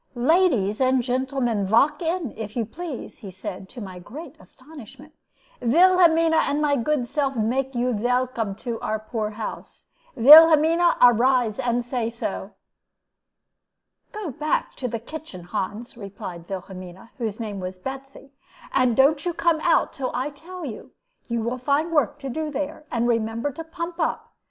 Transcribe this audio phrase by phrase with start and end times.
[0.15, 5.13] "Ladies and gentlemans, valk in, if you please," he said, to my great astonishment;
[5.61, 9.85] "Vilhelmina and my good self make you velcome to our poor house.
[10.17, 12.49] Vilhelmina, arise and say so."
[14.11, 14.75] "Go to the back
[15.05, 18.33] kitchen, Hans," replied Wilhelmina, whose name was "Betsy,"
[18.73, 20.93] "and don't come out until I tell you.
[21.27, 24.33] You will find work to do there, and remember to pump up.